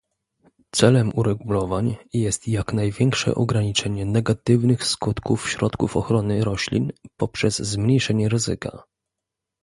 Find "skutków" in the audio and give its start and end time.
4.85-5.49